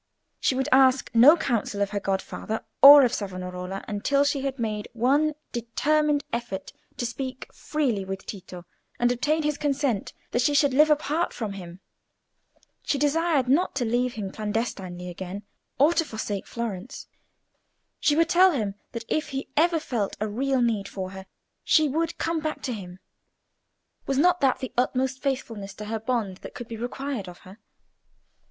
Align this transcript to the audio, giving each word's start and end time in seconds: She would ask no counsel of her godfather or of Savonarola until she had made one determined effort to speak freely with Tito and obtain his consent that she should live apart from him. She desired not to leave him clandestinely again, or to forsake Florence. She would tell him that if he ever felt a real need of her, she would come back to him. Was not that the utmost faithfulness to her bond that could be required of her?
She 0.39 0.55
would 0.55 0.67
ask 0.71 1.11
no 1.13 1.37
counsel 1.37 1.79
of 1.79 1.91
her 1.91 1.99
godfather 1.99 2.63
or 2.81 3.05
of 3.05 3.13
Savonarola 3.13 3.85
until 3.87 4.23
she 4.23 4.41
had 4.41 4.57
made 4.57 4.87
one 4.93 5.35
determined 5.51 6.23
effort 6.33 6.73
to 6.97 7.05
speak 7.05 7.53
freely 7.53 8.03
with 8.03 8.25
Tito 8.25 8.65
and 8.97 9.11
obtain 9.11 9.43
his 9.43 9.59
consent 9.59 10.13
that 10.31 10.41
she 10.41 10.55
should 10.55 10.73
live 10.73 10.89
apart 10.89 11.33
from 11.35 11.53
him. 11.53 11.81
She 12.81 12.97
desired 12.97 13.47
not 13.47 13.75
to 13.75 13.85
leave 13.85 14.13
him 14.13 14.31
clandestinely 14.31 15.07
again, 15.07 15.43
or 15.77 15.93
to 15.93 16.03
forsake 16.03 16.47
Florence. 16.47 17.05
She 17.99 18.15
would 18.15 18.29
tell 18.29 18.53
him 18.53 18.73
that 18.93 19.05
if 19.07 19.29
he 19.29 19.49
ever 19.55 19.79
felt 19.79 20.17
a 20.19 20.27
real 20.27 20.63
need 20.63 20.89
of 20.97 21.11
her, 21.13 21.27
she 21.63 21.87
would 21.87 22.17
come 22.17 22.39
back 22.39 22.63
to 22.63 22.73
him. 22.73 22.97
Was 24.07 24.17
not 24.17 24.41
that 24.41 24.57
the 24.61 24.73
utmost 24.75 25.21
faithfulness 25.21 25.75
to 25.75 25.85
her 25.85 25.99
bond 25.99 26.37
that 26.37 26.55
could 26.55 26.67
be 26.67 26.75
required 26.75 27.29
of 27.29 27.41
her? 27.41 27.59